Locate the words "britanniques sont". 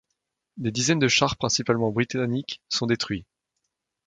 1.91-2.87